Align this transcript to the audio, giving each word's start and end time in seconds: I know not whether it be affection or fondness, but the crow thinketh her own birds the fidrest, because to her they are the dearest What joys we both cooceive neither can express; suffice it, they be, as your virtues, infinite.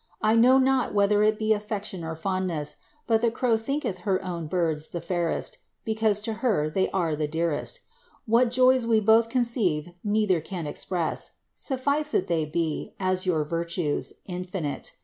I 0.19 0.35
know 0.35 0.57
not 0.57 0.95
whether 0.95 1.21
it 1.21 1.37
be 1.37 1.53
affection 1.53 2.03
or 2.03 2.15
fondness, 2.15 2.77
but 3.05 3.21
the 3.21 3.29
crow 3.29 3.55
thinketh 3.55 3.99
her 3.99 4.19
own 4.25 4.47
birds 4.47 4.89
the 4.89 4.99
fidrest, 4.99 5.57
because 5.85 6.19
to 6.21 6.33
her 6.41 6.71
they 6.71 6.89
are 6.89 7.15
the 7.15 7.27
dearest 7.27 7.81
What 8.25 8.49
joys 8.49 8.87
we 8.87 8.99
both 8.99 9.29
cooceive 9.29 9.93
neither 10.03 10.41
can 10.41 10.65
express; 10.65 11.33
suffice 11.53 12.15
it, 12.15 12.25
they 12.25 12.45
be, 12.45 12.95
as 12.99 13.27
your 13.27 13.43
virtues, 13.43 14.13
infinite. 14.25 14.93